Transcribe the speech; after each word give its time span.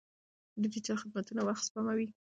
ډیجیټل 0.61 0.95
خدمتونه 1.01 1.41
وخت 1.47 1.63
سپموي. 1.67 2.07